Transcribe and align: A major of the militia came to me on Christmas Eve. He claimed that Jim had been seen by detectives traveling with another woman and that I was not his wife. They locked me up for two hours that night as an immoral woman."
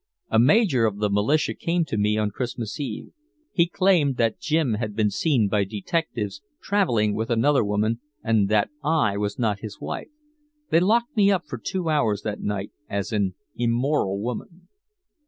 A 0.31 0.39
major 0.39 0.87
of 0.87 0.97
the 0.97 1.11
militia 1.11 1.53
came 1.53 1.85
to 1.85 1.95
me 1.95 2.17
on 2.17 2.31
Christmas 2.31 2.79
Eve. 2.79 3.09
He 3.51 3.67
claimed 3.67 4.17
that 4.17 4.39
Jim 4.39 4.73
had 4.73 4.95
been 4.95 5.11
seen 5.11 5.47
by 5.47 5.63
detectives 5.63 6.41
traveling 6.59 7.13
with 7.13 7.29
another 7.29 7.63
woman 7.63 7.99
and 8.23 8.49
that 8.49 8.71
I 8.83 9.15
was 9.17 9.37
not 9.37 9.59
his 9.59 9.79
wife. 9.79 10.09
They 10.71 10.79
locked 10.79 11.15
me 11.15 11.29
up 11.29 11.45
for 11.45 11.59
two 11.59 11.87
hours 11.87 12.23
that 12.23 12.41
night 12.41 12.71
as 12.89 13.11
an 13.11 13.35
immoral 13.55 14.19
woman." 14.19 14.69